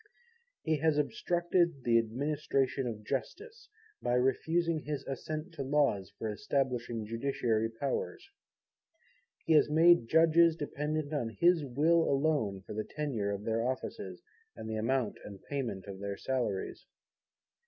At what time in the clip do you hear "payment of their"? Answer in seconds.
15.43-16.17